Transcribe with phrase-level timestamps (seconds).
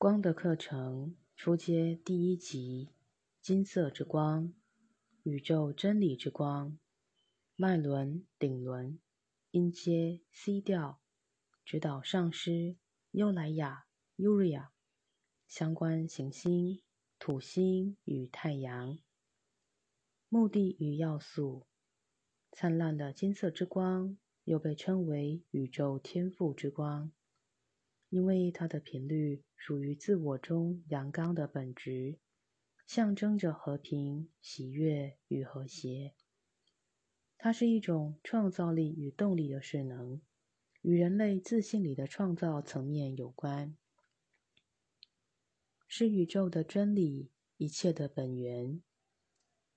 [0.00, 2.88] 光的课程初阶第一集：
[3.42, 4.54] 金色之光，
[5.24, 6.78] 宇宙真理之光，
[7.54, 8.98] 脉轮顶轮，
[9.50, 11.02] 音阶 C 调，
[11.66, 12.76] 指导上师
[13.10, 13.84] 优莱雅
[14.16, 14.68] （Uria），
[15.46, 16.80] 相关行星
[17.18, 18.98] 土星与太阳，
[20.30, 21.66] 目的与要素：
[22.52, 24.16] 灿烂的金色之光。
[24.44, 27.12] 又被称为宇宙天赋之光，
[28.10, 32.18] 因为它的频率属于自我中阳刚的本质，
[32.86, 36.14] 象征着和平、喜悦与和谐。
[37.38, 40.20] 它是一种创造力与动力的势能，
[40.82, 43.76] 与人类自信里的创造层面有关，
[45.86, 48.82] 是宇宙的真理，一切的本源。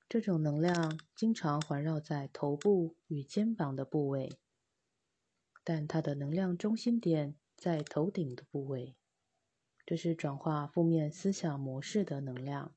[0.09, 4.37] 这种能量经常环绕在头部与肩膀的部位。
[5.63, 8.97] 但它的能量中心点在头顶的部位，
[9.85, 12.75] 这是转化负面思想模式的能量，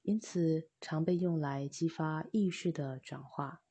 [0.00, 3.62] 因此常被用来激发意识的转化。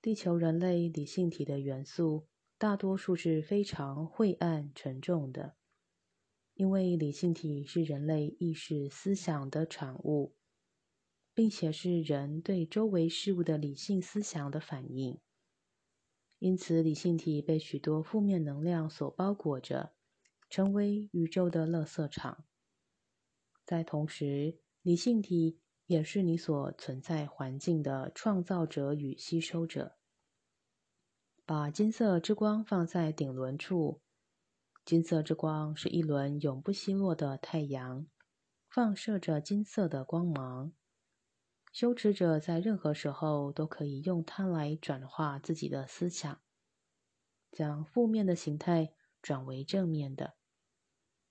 [0.00, 2.26] 地球人类理性体的元素
[2.56, 5.56] 大多数是非常晦暗沉重的，
[6.54, 10.34] 因为理性体是人类意识思想的产物，
[11.34, 15.20] 并且是人对周围事物的理性思想的反应。
[16.38, 19.94] 因此，理性体被许多负面能量所包裹着，
[20.50, 22.44] 成为宇宙的垃圾场。
[23.64, 29.96] 在同时，理性体也是你所存在环境的创造者与吸收者。
[31.44, 34.02] 把金色之光放在顶轮处，
[34.84, 38.06] 金色之光是一轮永不熄落的太阳，
[38.68, 40.72] 放射着金色的光芒。
[41.76, 46.40] 修持者在任何时候都可以用它来转化自己的思想，
[47.52, 50.38] 将负面的形态转为正面的，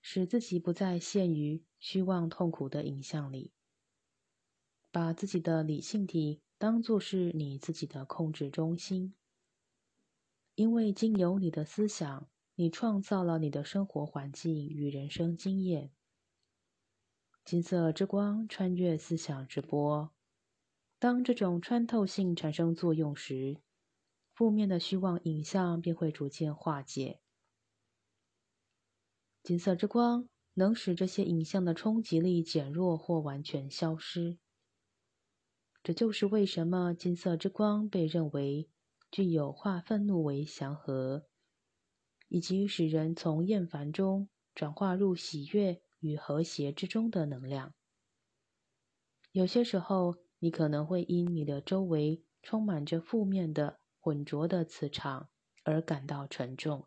[0.01, 3.53] 使自己不再陷于虚妄痛苦的影像里。
[4.91, 9.15] 把自己的理性体当作是你自己的控制中心，
[10.53, 15.91] 因为经由你的思想，你创造了你的生活环境与人生经验。
[17.43, 20.14] 金色之光穿越思想之波。
[20.97, 23.61] 当这种穿透性产生作用时，
[24.33, 27.19] 负面的虚妄影像便会逐渐化解。
[29.43, 34.39] 金色之光能使这些影像的冲击力减弱或完全消失。
[35.83, 38.69] 这就是为什么金色之光被认为
[39.11, 41.27] 具有化愤怒为祥和，
[42.29, 47.75] 以及使人从厌烦中转化入喜悦与和谐之中的能量。
[49.33, 50.24] 有些时候。
[50.45, 55.27] 你可能会因你的周围充满着负面的、浑浊的磁场
[55.63, 56.85] 而感到沉重。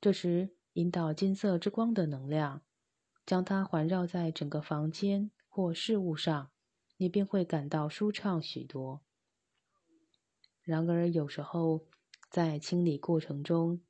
[0.00, 2.62] 这时，引导金色之光的能量，
[3.26, 6.50] 将它环绕在整个房间或事物上，
[6.96, 9.02] 你便会感到舒畅许多。
[10.62, 11.84] 然而，有时候
[12.30, 13.82] 在清理过程中，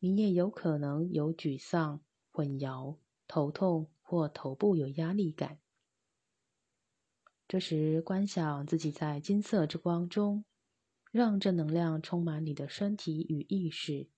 [0.00, 2.02] 你也有可能有沮丧、
[2.32, 5.61] 混淆、头痛或头部有压力感。
[7.52, 10.46] 这时，观想自己在金色之光中，
[11.10, 14.08] 让这能量充满你的身体与意识。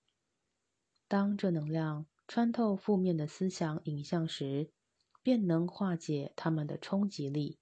[1.09, 4.71] 当这能量穿透负面的思想影像时，
[5.21, 7.59] 便能化解它们的冲击力。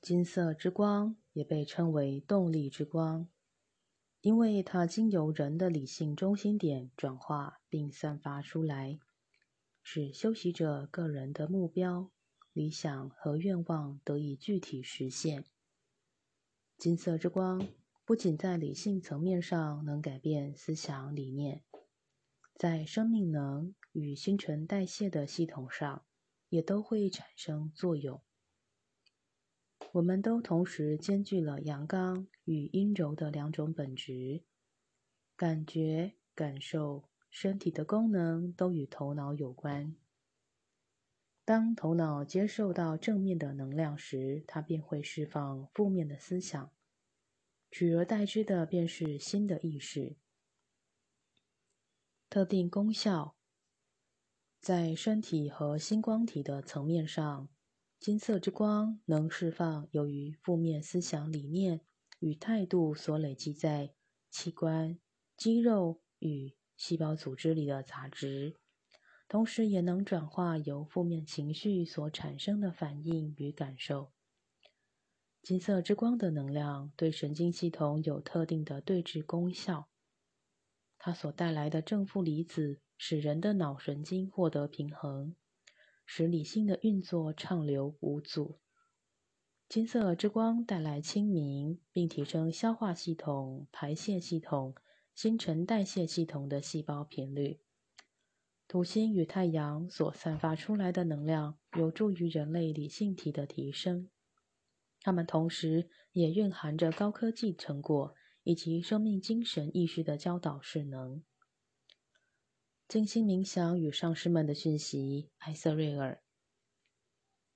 [0.00, 3.28] 金色之光也被称为动力之光，
[4.20, 9.00] 因为它经由人的理性中心点转化并散发出来。
[9.86, 12.10] 使修习者个人的目标、
[12.54, 15.44] 理想和愿望得以具体实现。
[16.78, 17.68] 金色之光
[18.04, 21.62] 不仅在理性层面上能改变思想理念，
[22.54, 26.06] 在生命能与新陈代谢的系统上
[26.48, 28.22] 也都会产生作用。
[29.92, 34.42] 我们都同时兼具了阳刚与阴柔的两种本质，
[35.36, 37.04] 感觉、感受。
[37.36, 39.96] 身体的功能都与头脑有关。
[41.44, 46.70] 当头脑接受到正面的能量时，它便会释放负面的思想，
[47.72, 50.16] 取而代之的便是新的意识。
[52.30, 53.34] 特定功效
[54.60, 57.48] 在身体和星光体的层面上，
[57.98, 61.80] 金色之光能释放由于负面思想理念
[62.20, 63.92] 与态度所累积在
[64.30, 65.00] 器官、
[65.36, 66.54] 肌肉与。
[66.76, 68.56] 细胞组织里的杂质，
[69.28, 74.12] 同时也能转化由负面情绪所产生的反应与感受。
[75.42, 79.88] 金色之光的能量对神经系统有特定的对峙功效，
[80.98, 85.36] 它所带来的正负离子使人的脑神经获得平衡，
[86.06, 88.58] 使理性的运作畅流无阻。
[89.68, 94.74] 金色之光带来清明，并提升消化系统、排泄系统、
[95.14, 97.60] 新陈代谢系统的细胞频率。
[98.68, 104.10] 土星与太阳所散发出来的能量有助于人类理性体的提升，
[105.00, 108.14] 它们同时也蕴含着高科技成果。
[108.46, 111.24] 以及生命精神意识的教导势能。
[112.86, 116.22] 静心冥想与上师们的讯息，艾瑟瑞尔。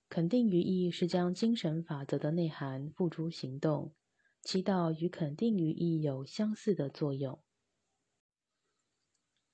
[0.08, 3.94] 肯定语义是将精神法则的内涵付诸行动。
[4.40, 7.38] 祈祷与肯定语义有相似的作用。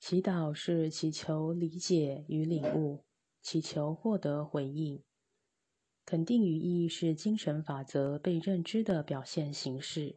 [0.07, 3.03] 祈祷是祈求理解与领悟，
[3.41, 5.03] 祈求获得回应。
[6.05, 10.15] 肯定语义是精神法则被认知的表现形式。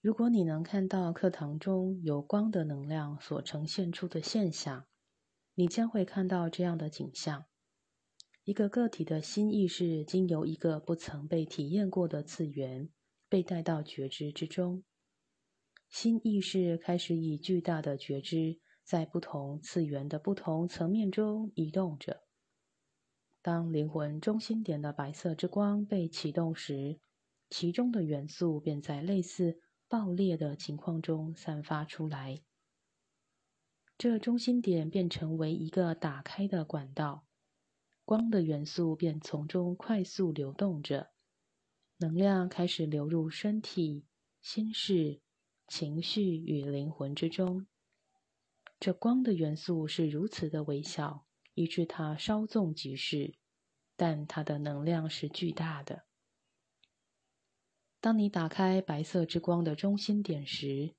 [0.00, 4.86] 如果你能看到课堂中有光的能量所呈现出的现象，
[5.54, 7.46] 你将会看到这样的景象：
[8.44, 12.88] 一个个体的心意识经由一个不曾被体验过的次元，
[13.28, 14.84] 被带到觉知之中。
[15.88, 22.22] 新意识开始以巨大的觉知，在不同次元的不同层面中移动着。
[23.42, 27.00] 当灵魂中心点的白色之光被启动时，
[27.48, 29.60] 其中的元素便在类似。
[29.90, 32.42] 爆裂的情况中散发出来，
[33.96, 37.24] 这中心点便成为一个打开的管道，
[38.04, 41.08] 光的元素便从中快速流动着，
[41.96, 44.04] 能量开始流入身体、
[44.42, 45.22] 心事、
[45.68, 47.66] 情绪与灵魂之中。
[48.80, 53.34] 这光的元素是如此的微小，以致它稍纵即逝，
[53.96, 56.04] 但它的能量是巨大的。
[58.00, 60.94] 当你打开白色之光的中心点时，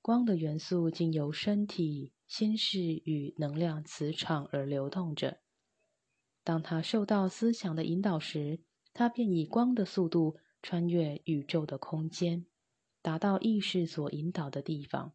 [0.00, 5.40] 光的元素经由身体、心事与能量磁场而流动着。
[6.44, 8.60] 当它受到思想的引导时，
[8.92, 12.46] 它便以光的速度穿越宇宙的空间，
[13.04, 15.12] 达到意识所引导的地方。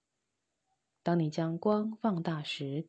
[1.01, 2.87] 当你将光放大时，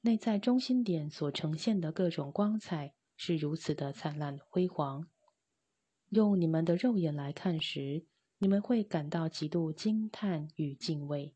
[0.00, 5.06] 内在中心点所呈现的各种光彩是如此的灿烂辉煌。
[6.08, 8.06] 用你们的肉眼来看时，
[8.38, 11.34] 你们会感到极度惊叹与敬畏。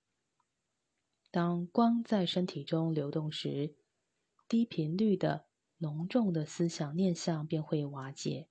[1.31, 3.75] 当光在身体中流动时，
[4.49, 5.45] 低频率的、
[5.77, 8.49] 浓重的思想念想便会瓦解。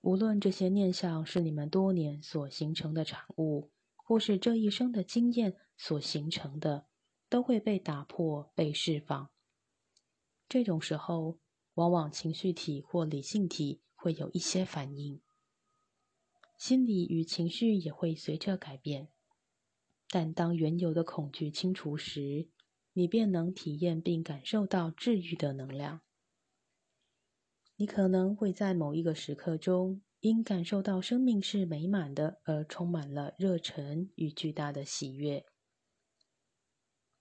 [0.00, 6.86] 无论这些念想是你们多年所形成的产物，或是这一生的经验所形成的，
[7.28, 9.30] 都会被打破、被释放。
[10.48, 11.38] 这种时候，
[11.74, 13.80] 往往情绪体或理性体。
[14.00, 15.20] 会有一些反应，
[16.56, 19.08] 心理与情绪也会随着改变。
[20.08, 22.48] 但当原有的恐惧清除时，
[22.92, 26.02] 你便能体验并感受到治愈的能量。
[27.78, 35.46] 你可能会在某一个时刻中，因感受到生命是美满的而充满了热忱与巨大的喜悦。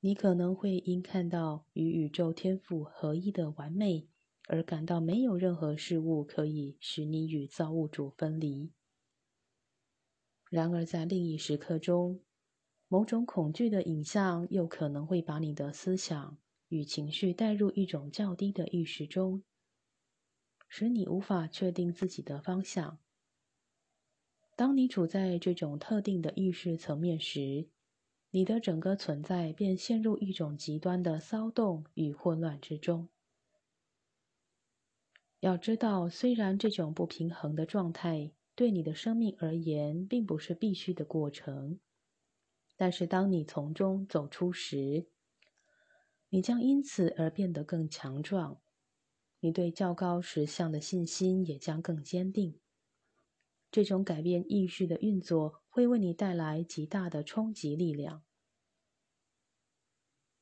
[0.01, 4.09] 你可能会因看到与宇宙天赋合一的完美。
[4.50, 8.71] 而感到没有任何事物可以使你与造物主分离。
[10.50, 12.21] 然而，在另一时刻中，
[12.88, 16.38] 某种恐惧的影像又可能会把你的思想
[16.70, 19.43] 与情绪带入一种较低的意识中，
[20.67, 23.00] 使你无法确定自己的方向。
[24.55, 27.69] 当你处在这种特定的意识层面时，
[28.31, 33.09] 你的整个存在便陷入一种极端的骚动与混乱之中。
[35.39, 41.79] 要知道，虽然这种不平衡的状态对你的生命而言并不是必须的过程，
[42.75, 45.07] 但是当你从中走出时，
[46.29, 48.59] 你将因此而变得更强壮，
[49.39, 52.60] 你对较高实相的信心也将更坚定。
[53.72, 58.24] 这种改变意识的运作会为你带来极大的冲击力量。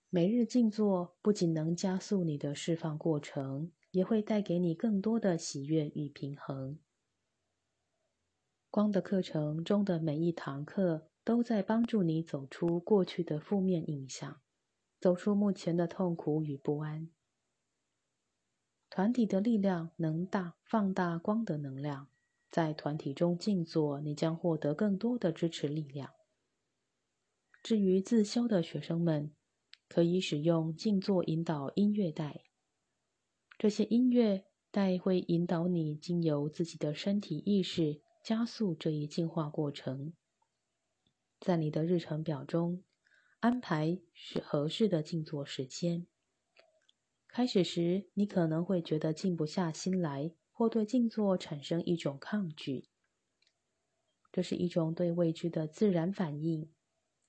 [0.09, 3.71] 每日静坐不仅能加速你的释放过程。
[3.95, 6.77] 也会带给你更多的喜悦与平衡。
[8.69, 14.41] 光的课程中的每一堂课都在帮助你走出过去的负面影响，
[14.99, 17.09] 走出目前的痛苦与不安。
[18.95, 22.07] 团体的力量能大放大光的能量，
[22.49, 26.13] 在团体中静坐，你将获得更多的支持力量。
[27.61, 29.33] 至于自修的学生们，
[29.89, 32.45] 可以使用静坐引导音乐带。
[33.57, 40.13] 这些音乐带会引导你经由自己的身体意识，加速这一进化过程。
[41.41, 42.81] 在你的日程表中，
[43.41, 46.07] 安排是合适的静坐时间。
[47.35, 52.87] 开始时，你可能会觉得静不下心来，或对静坐产生一种抗拒。
[54.31, 56.71] 这是一种对未知的自然反应。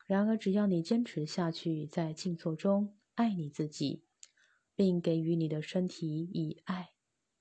[0.06, 4.04] 然而，只要你坚持下去，在静坐中爱你自己，
[4.76, 6.90] 并给予你的身体以爱，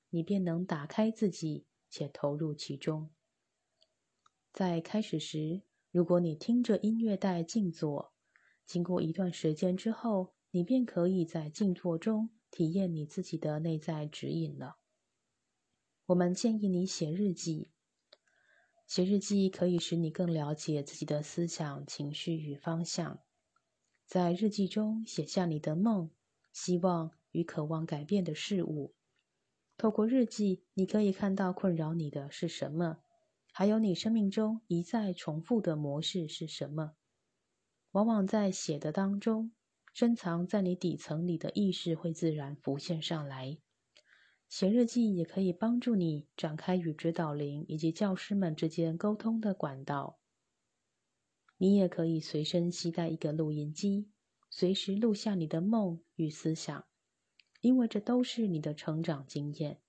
[0.10, 3.12] 你便能打开自己，且投入其中。
[4.52, 8.16] 在开始时，如果你听着音乐带静坐，
[8.66, 12.32] 经过一段时间之后，你便可以在静坐中。
[12.56, 14.78] 体验你自己的内在指引了。
[16.06, 17.70] 我们建议你写日记，
[18.88, 23.20] 写日记可以使你更了解自己的思想、情绪与方向。
[24.06, 26.10] 在日记中写下你的梦、
[26.54, 28.96] 希望与渴望改变的事物。
[29.76, 33.00] 透过日记，你可以看到困扰你的是什么，
[33.52, 36.94] 还有你生命中一再重复的模式是什么。
[37.92, 39.52] 往往在写的当中。
[39.96, 43.58] 深藏在你底层里的意识会自然浮现上来。
[44.50, 50.20] 写日记也可以帮助你展开与指导灵以及教师们之间沟通的管道。
[51.56, 54.10] 你也可以随身携带一个录音机，
[54.50, 56.86] 随时录下你的梦与思想，
[57.62, 59.80] 因为这都是你的成长经验。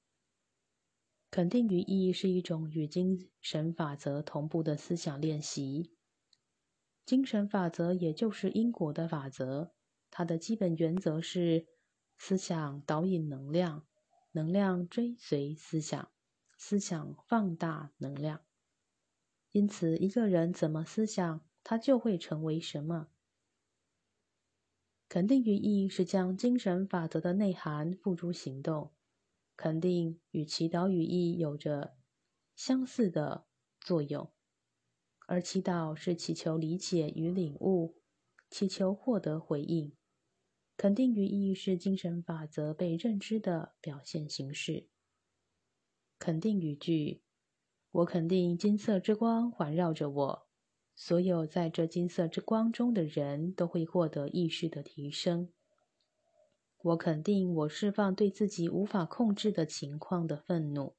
[1.32, 5.90] 肯定语义是一种与精神法则同步的思想练习。
[7.04, 9.72] 精神法则也就是因果的法则。
[10.18, 11.66] 它的基本原则是：
[12.16, 13.86] 思想导引能量，
[14.32, 16.10] 能量追随思想，
[16.56, 18.40] 思想放大能量。
[19.52, 23.08] 因此，一个人怎么思想，他就会成为什么。
[25.06, 28.94] 肯定语义是将精神法则的内涵付诸行动。
[29.54, 31.94] 肯定与祈祷语义有着
[32.54, 33.44] 相似的
[33.82, 34.32] 作用，
[35.26, 38.00] 而祈祷是祈求理解与领悟，
[38.48, 39.94] 祈求获得回应。
[40.76, 44.88] 肯定语义是精神法则被认知的表现形式。
[46.18, 47.22] 肯定语句：
[47.90, 50.46] 我肯定金色之光环绕着我，
[50.94, 55.50] 所有在这金色之光中的人都会获得意识的提升。
[56.82, 60.94] 我肯定我释放对自己无法控制的情况的愤怒。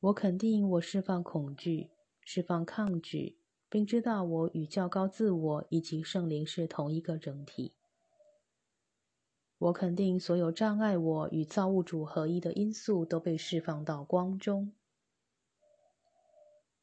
[0.00, 1.90] 我肯定我释放恐惧，
[2.20, 3.38] 释放抗拒。
[3.68, 7.74] 并知道我与较高自我以及圣灵是同一个整体。
[9.58, 14.74] 我肯定所有障碍我与造物主合一的因素都被释放到光中。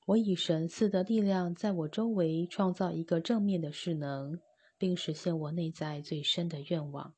[0.08, 4.42] 我以神赐的力量在我周围创造一个正面的势能，
[4.78, 7.16] 并实现我内在最深的愿望。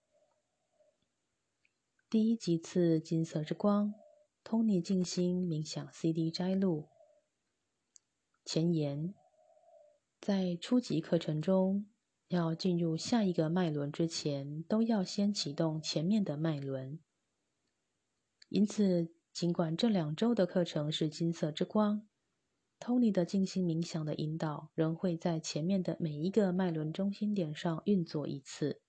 [2.10, 3.96] 第一集次金色之光，
[4.44, 6.90] 通尼静心冥想 CD 摘录。
[8.44, 9.16] 前言。
[10.26, 11.86] 在初级课程中，
[12.30, 17.00] 要进入下一个脉轮之前，都要先启动前面的脉轮。
[18.50, 22.08] 因此，尽管这两周的课程是金色之光
[22.80, 28.82] ，Tony 的静心冥想的引导仍会在前面的每一个脉轮中心点上运作一次。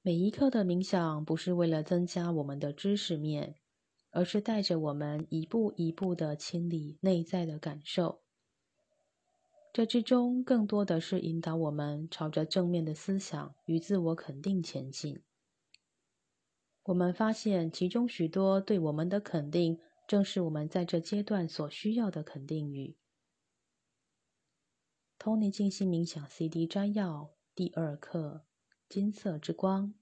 [0.00, 3.56] 每一课的冥想不是为了增加我们的知识面，
[4.12, 8.21] 而是带着我们一步一步的清理内在的感受。
[9.72, 15.22] 这之中更多的是引导我们朝着正面的思想与自我肯定前进。
[16.82, 22.98] 我们发现其中许多对我们的肯定，正是我们在这阶段所需要的肯定语。
[25.18, 28.44] Tony 静心冥想 CD 摘要第二课：
[28.90, 29.94] 金色之光。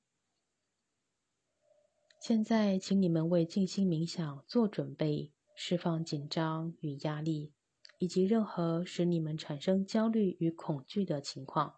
[2.18, 7.52] 现在，请你们为静心冥想做准备，释放紧张与压力。
[8.00, 11.74] 以及任何使你们产生焦虑与恐惧的情况。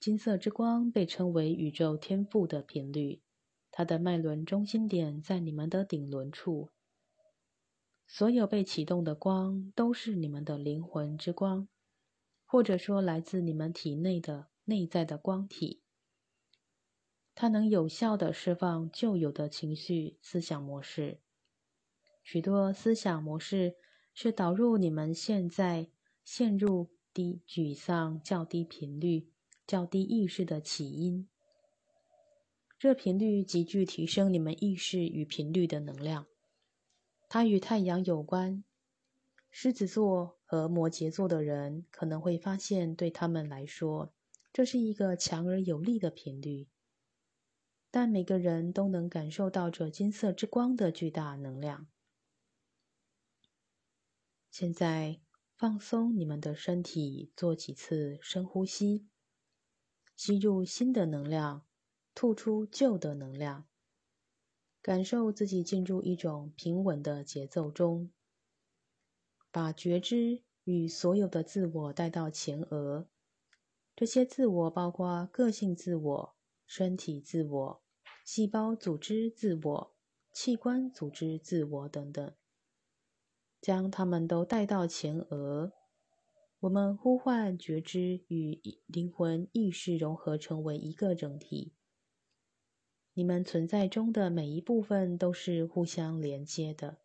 [0.00, 3.20] 金色之光被称为宇宙天赋的频率，
[3.70, 6.70] 它的脉轮中心点在你们的顶轮处。
[8.06, 11.68] 所有被启动的光都是你们的灵魂之光，
[12.46, 15.82] 或者说来自你们体内的内在的光体。
[17.34, 21.20] 它能有效的释放旧有的情绪思想模式，
[22.22, 23.76] 许多思想模式。
[24.20, 25.90] 是导入你们现在
[26.24, 29.30] 陷入低沮丧、较低频率、
[29.64, 31.28] 较低意识的起因。
[32.80, 36.26] 这频率急剧提升你们意识与频率的能量。
[37.28, 38.64] 它与太阳有关。
[39.52, 44.12] 狮子座和摩羯座的人可能会发现，对他们来说，
[44.52, 46.66] 这是一个强而有力的频率。
[47.88, 51.86] 但每个人都能感受到这金色之光的巨大能量。
[54.60, 55.20] 现在，
[55.54, 59.06] 放松你们的身体，做几次深呼吸，
[60.16, 61.64] 吸入新的能量，
[62.12, 63.68] 吐出旧的能量，
[64.82, 68.10] 感受自己进入一种平稳的节奏中，
[69.52, 73.08] 把觉知与所有的自我带到前额。
[73.94, 76.34] 这些自我包括个性自我、
[76.66, 77.82] 身体自我、
[78.24, 79.94] 细胞组织自我、
[80.32, 82.34] 器官组织自我等等。
[83.60, 85.72] 将他们都带到前额，
[86.60, 91.72] 我们呼唤觉知与灵魂意识融合成为一个整体。
[93.14, 96.98] 你们存在中的每一部分都是互相连接的。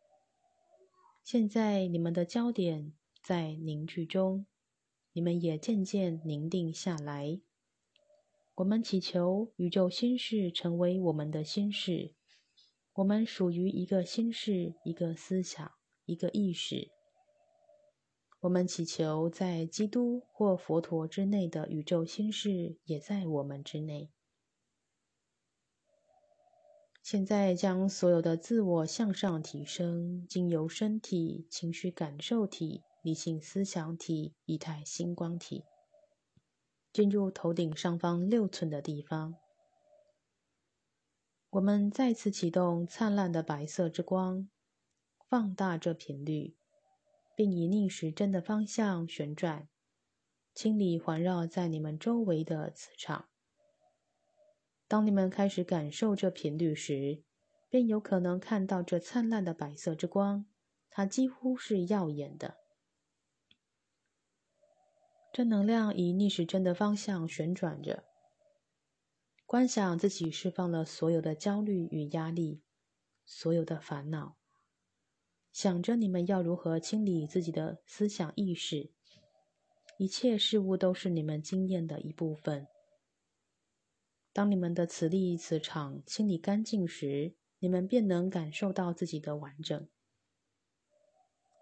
[1.24, 4.45] 现在，你们的焦点在凝聚中，
[5.13, 7.41] 你们也渐渐凝定下来。
[8.55, 12.13] 我们祈求宇宙心事成为我们的心事。
[12.93, 15.72] 我们属于一个心事，一个思想。
[16.05, 16.91] 一个意识，
[18.41, 24.12] 我们祈求在基督或佛陀之内的宇宙心事也在我们之内。
[27.01, 35.63] 现在将所有的自我向上提升，经由身体、情绪感受体、理性思想体、以太星光体，
[36.91, 39.36] 进入头顶上方六寸的地方。
[41.50, 44.50] 我们再次启动灿烂的白色之光。
[45.34, 46.56] 放大这频率，
[47.36, 49.68] 并以逆时针的方向旋转，
[50.54, 53.30] 清理环绕在你们周围的磁场。
[54.88, 57.24] 当你们开始感受这频率时，
[57.68, 60.46] 便有可能看到这灿烂的白色之光，
[60.92, 62.58] 它几乎是耀眼的。
[65.34, 68.04] 这能量以逆时针的方向旋转着，
[69.48, 72.62] 观想自己释放了所有的焦虑与压力，
[73.25, 74.38] 所有的烦恼。
[75.53, 78.89] 想着你们要如何清理自己的思想意识，
[80.00, 82.65] 一切事物都是你们经验的一部分。
[84.33, 89.87] 当你们的磁力磁场清理干净时，你们便能感受到自己的完整。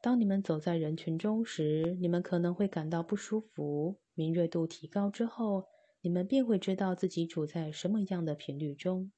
[0.02, 4.00] 当你们走在人群中时，你们可能会感到不舒服。
[4.14, 5.68] 敏锐度提高之后，
[6.00, 9.12] 你们便会知道自己处在什么样的频率中。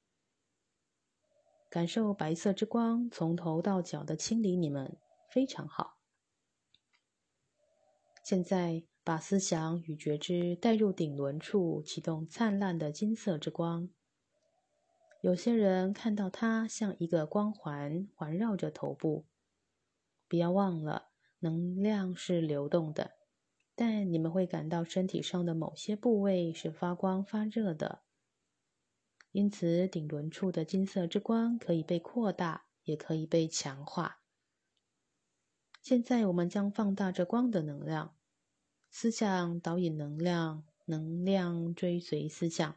[1.74, 4.96] 感受白色之光从头到脚的清理你们，
[5.28, 5.98] 非常好。
[8.22, 13.90] 现在把思想与觉知带入顶轮处，启动灿烂的金色之光。
[15.20, 19.26] 有些人看到它像一个光环环绕着头部。
[20.28, 21.08] 不要忘了，
[21.40, 23.16] 能量是流动的，
[23.74, 28.03] 但你们会感到身体上的某些部位是发光发热的。
[29.34, 34.20] 因此，顶轮处的金色之光可以被扩大，也可以被强化。
[35.82, 38.14] 现在，我们将放大这光的能量，
[38.92, 42.76] 思想导引能量，能量追随思想，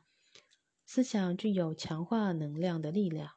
[0.83, 3.33] 思想具有强化能量的力量。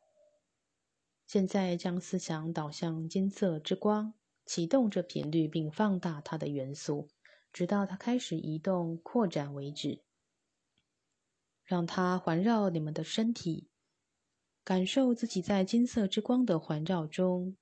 [1.27, 4.15] 现在，将思想导向金色之光，
[4.47, 7.11] 启动这频率，并放大它的元素，
[7.53, 10.03] 直到它开始移动、扩展为止。
[11.71, 13.69] 让它环绕你们的身体，
[14.65, 17.57] 感受自己在金色之光的环绕中。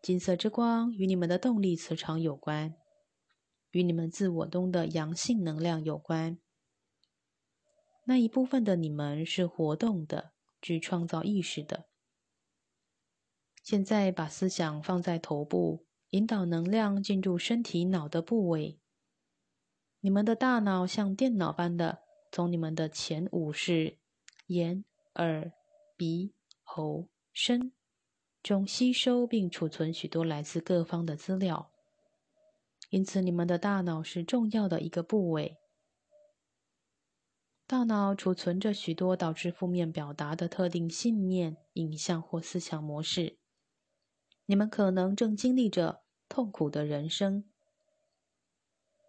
[0.00, 2.74] 金色之光与你们的动力磁场有关，
[3.72, 6.38] 与你们自我中的阳性能量有关。
[8.06, 11.84] 那一部分的你们是活动的，具创造意识的。
[13.62, 18.80] 现在把思想放在头部，引导能量进入身体脑的部位。
[20.00, 21.98] 你们的大脑像电脑般的。
[22.32, 23.98] 从你们的前五室
[24.46, 25.52] 眼、耳、
[25.98, 27.72] 鼻、喉、身
[28.42, 31.70] 中吸收并储存许多来自各方的资料，
[32.88, 35.58] 因此你们的大脑是重要的一个部位。
[37.66, 43.36] 大脑储存着许多导致负面表达的特定信念、影像或思想模式。
[44.46, 47.44] 你们可能正经历着痛苦的人生，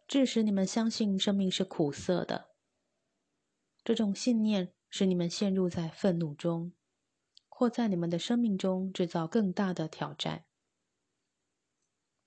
[0.08, 2.53] 致使你们相信生命是苦涩的。
[3.84, 6.72] 这种信念使你们陷入在愤怒中，
[7.50, 10.46] 或在你们的生命中制造更大的挑战。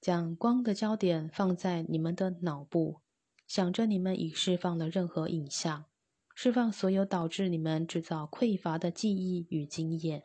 [0.01, 3.01] 将光的焦点放在你们的脑部，
[3.47, 5.87] 想着你们已释放了任何影像，
[6.35, 10.25] 释放所有导致你们制造匮乏的记忆与经验。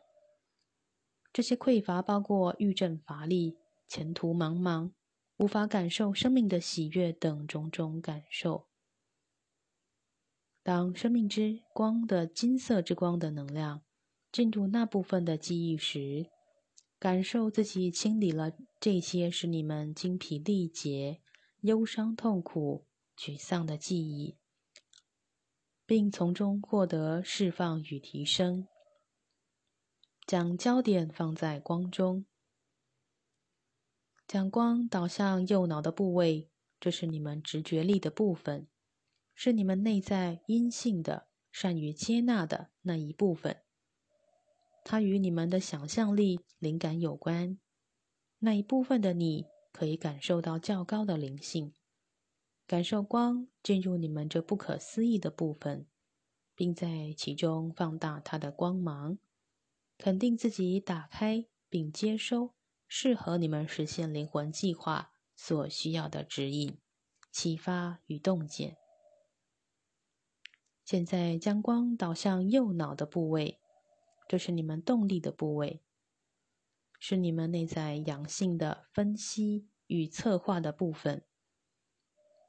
[1.32, 3.56] 这些匮乏包括郁症、乏力、
[3.88, 4.92] 前途茫茫、
[5.38, 8.68] 无法感受生命的喜悦等种种感受。
[10.62, 13.82] 当生命之光的金色之光的能量
[14.30, 16.30] 进入那部分的记忆时，
[16.98, 21.20] 感受自己清理了这些使你们精疲力竭、
[21.62, 24.38] 忧伤、痛苦、沮丧的记忆，
[25.84, 28.68] 并从中获得释放与提升。
[30.24, 32.24] 将焦点放在光中，
[34.28, 36.48] 将光导向右脑的部位，
[36.78, 38.68] 这是你们直觉力的部分，
[39.34, 43.62] 是你们内在阴性的、善于接纳的那一部分。
[44.84, 47.58] 它与你们的想象力、灵感有关。
[48.40, 51.72] 那一部分的你可以感受到较高的灵性，
[52.66, 55.86] 感受光进入你们这不可思议的部分，
[56.56, 59.18] 并在其中放大它的光芒。
[59.98, 62.54] 肯定自己打开并接收
[62.88, 66.76] 适合你们实现灵魂计划所需要的指引、
[67.30, 68.81] 启发与洞见。
[70.84, 73.60] 现在将光导向右脑的部位。
[74.28, 75.82] 这是你们动力的部位，
[76.98, 81.24] 是你们内在阳性的分析与策划的部分。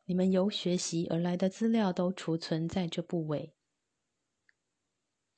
[0.05, 3.55] 你们由学习而来的资料都储存在这部位。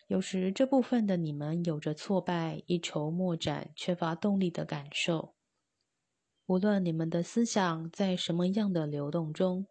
[0.07, 5.33] 有时这部分的你们有着挫败、一筹莫展、缺乏动力的感受。
[6.45, 9.65] 无论你们的思想在什么样的流动中，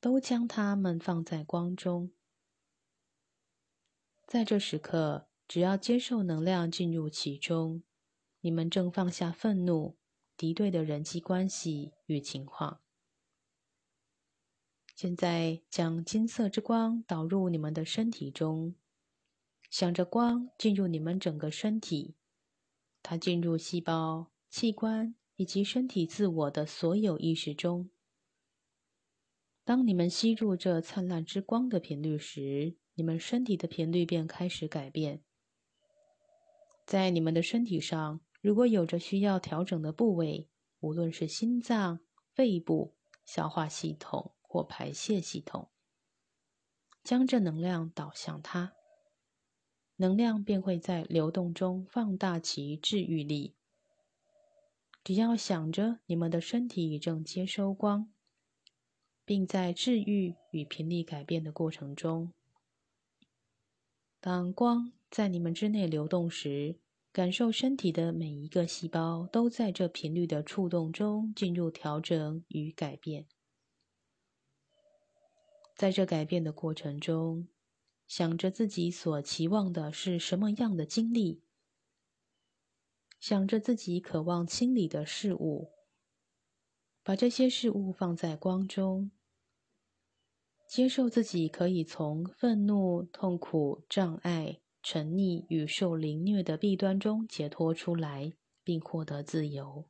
[0.00, 2.10] 都将它们放在光中。
[4.26, 5.28] 在这时刻。
[5.50, 7.82] 只要接受能量进入其中，
[8.42, 9.96] 你们正放下愤怒、
[10.36, 12.80] 敌对的人际关系与情况。
[14.94, 18.76] 现在将金色之光导入你们的身体中，
[19.68, 22.14] 想着光进入你们整个身体，
[23.02, 27.90] 它进入细胞、器官以及身体自我的所有意识中。
[29.70, 35.22] 当你们吸入这灿烂之光的频率时，你们身体的频率便开始改变。
[36.84, 40.48] 在你们的身体上，如果有着需要调整的部位，
[40.80, 42.00] 无论是心脏、
[42.34, 45.70] 肺部、消化系统或排泄系统，
[47.04, 48.72] 将这能量导向它，
[49.94, 53.54] 能量便会在流动中放大其治愈力。
[55.04, 58.12] 只要想着你们的身体正接收光，
[59.30, 62.32] 并在治愈与频率改变的过程中，
[64.20, 64.90] 当光。
[65.08, 66.80] 在你们之内流动时，
[67.12, 73.28] 感受身体的每一个细胞都在这频率的触动中进入调整与改变。
[75.76, 77.46] 在这改变的过程中，
[78.08, 81.44] 想着自己所期望的是什么样的经历，
[83.20, 85.70] 想着自己渴望清理的事物，
[87.04, 89.12] 把这些事物放在光中。
[90.70, 94.60] 接受自己可以从愤怒、痛苦、障碍。
[94.80, 99.88] 沉溺与受凌虐的弊端中解脱出来，并获得自由。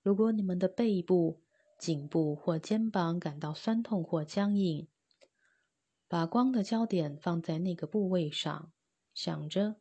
[0.00, 1.42] 如果你们的背部、
[1.76, 4.86] 颈部或肩膀感到酸痛或僵硬，
[6.06, 8.72] 把光的焦点放在那个部位上，
[9.12, 9.76] 想着：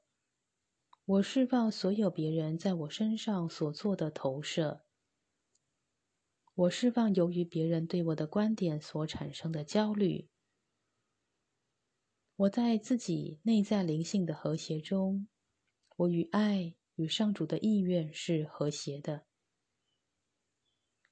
[1.06, 4.82] 我释放所有别人在我身上所做的投射，
[6.60, 10.28] 我释放由于别人对我的观点所产生的焦虑。
[12.36, 15.30] 我在自己内在灵性的和谐中，
[15.96, 19.24] 我与爱与上主的意愿是和谐的。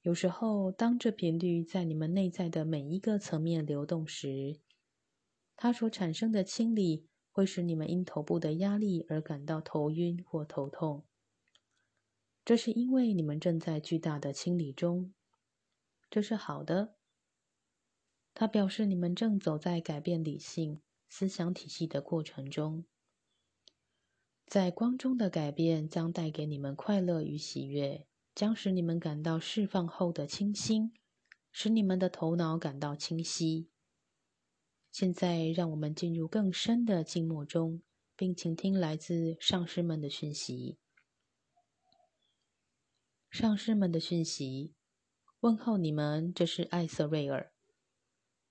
[0.01, 4.59] 有时候，当这频率在你们内在的每一个层面流动时，
[5.55, 11.05] 它所产生的清理会使你们因头部的压力而感到头晕或头痛。
[12.43, 15.13] 这是因为你们正在巨大的清理中，
[16.09, 16.95] 这是好的。
[18.33, 20.81] 它表示你们正走在改变理性。
[21.09, 22.85] 思想体系的过程中，
[24.45, 30.93] 在光中的改变将带给你们快乐与喜悦，将使你们感到释放后的清新，
[31.49, 33.69] 使你们的头脑感到清晰。
[34.91, 37.81] 现在，让我们进入更深的静默中，
[38.17, 40.77] 并倾听来自上师们的讯息。
[43.29, 44.73] 上师们的讯息，
[45.41, 47.51] 问候你们，这是艾瑟瑞尔。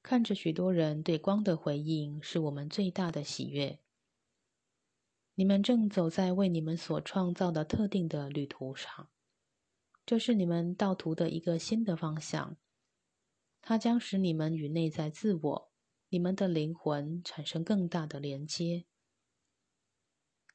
[0.05, 3.81] 看着许多人对光的回应，是我们最大的喜悦。
[5.35, 9.11] 你们正走在为你们所创造的特定的旅途上，
[10.07, 12.57] 这是你们道途的一个新的方向。
[13.61, 15.72] 它将使你们与内在自我、
[16.11, 18.87] 你们的灵魂产生更大的连接，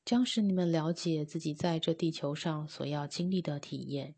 [0.05, 4.15] 将使你们了解自己在这地球上所要经历的体验。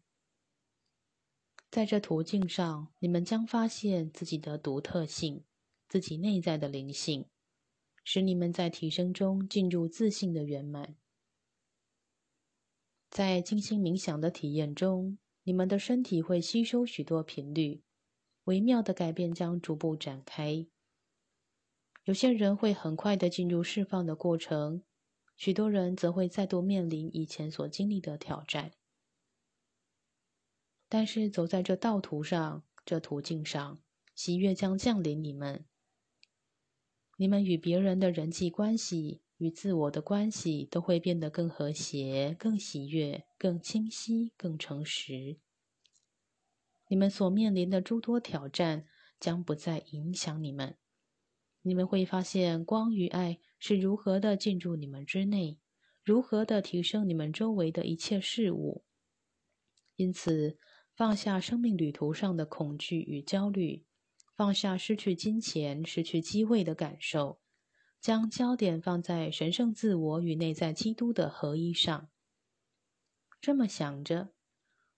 [1.73, 5.43] 在这途径上，你们将发现自己的独特性，
[5.89, 7.25] 自己内在的灵性，
[8.03, 10.95] 使你们在提升中进入自信的圆满。
[13.09, 17.81] 在静心冥想的体验中，你们的身体会吸收许多频率，
[18.43, 20.67] 微妙的改变将逐步展开。
[22.03, 24.83] 有些人会很快的进入释放的过程，
[25.35, 28.73] 许多人则会再度面临以前所经历的挑战。
[30.93, 33.81] 但是走在这道途上，这途径上，
[34.13, 35.65] 喜悦将降临你们。
[37.17, 39.23] 你们与别人的人际关系。
[39.37, 45.39] 与自我的关系都会变得更和谐、更喜悦、更清晰、更诚实。
[46.87, 48.85] 你们所面临的诸多挑战
[49.19, 50.77] 将不再影响你们。
[51.63, 55.57] 你们会发现光与爱是如何的进入你们之内，
[56.03, 58.85] 如何的提升你们周围的一切事物。
[59.95, 60.57] 因此，
[60.95, 63.85] 放下生命旅途上的恐惧与焦虑，
[64.35, 67.39] 放下失去金钱、失去机会的感受。
[67.99, 72.09] 将焦点放在神圣自我与内在基督的合一上。
[73.39, 74.33] 这么想着，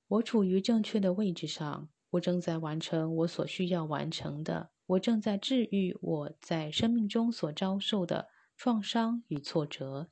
[0.08, 10.10] 我处于正确的位置上，我正在完成我所需要完成的，我正在治愈我在生命中所遭受的创伤与挫折。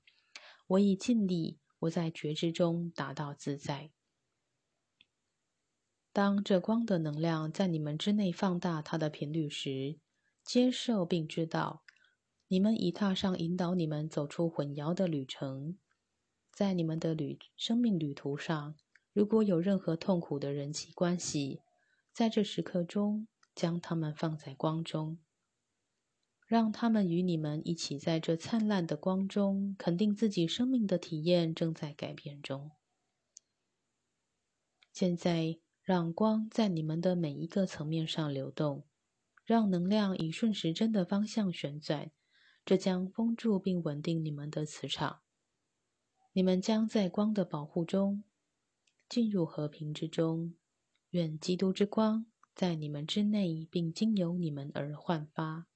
[0.67, 3.89] 我已尽力，我在觉知中达到自在。
[6.13, 9.97] 当这光的能量在你们之内放大它的频率时，
[10.45, 11.83] 接受并知道。
[12.49, 15.79] 你们已踏上引导你们走出混淆的旅程，
[16.51, 18.75] 在你们的旅生命旅途上，
[19.11, 21.61] 如果有任何痛苦的人际关系，
[22.13, 25.17] 在这时刻中，将它们放在光中，
[26.45, 32.69] 让他们与你们一起在这灿烂的光中，肯定自己生命的体验正在改变中。
[34.91, 38.85] 现在，让光在你们的每一个层面上流动，
[39.43, 42.11] 让能量以顺时针的方向旋转。
[42.65, 45.19] 这将封住并稳定你们的磁场，
[46.31, 48.23] 你们将在光的保护中
[49.09, 50.55] 进入和平之中。
[51.09, 55.67] 愿基督之光在你们之内，并经由你们而焕发。